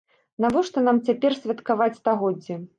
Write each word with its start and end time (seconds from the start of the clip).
Навошта 0.45 0.83
нам 0.87 1.03
цяпер 1.11 1.37
святкаваць 1.43 1.91
стагоддзе? 2.01 2.63